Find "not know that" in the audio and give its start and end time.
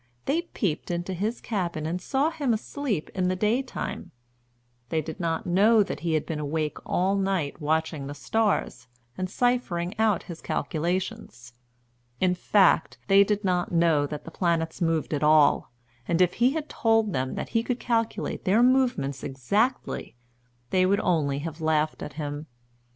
5.19-5.99, 13.43-14.25